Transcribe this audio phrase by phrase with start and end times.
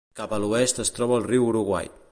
[0.19, 1.95] Cap a l'oest es troba el riu Uruguai.